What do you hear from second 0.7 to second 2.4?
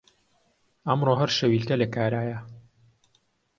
ئەمڕۆ هەر شەویلکە لە کارایە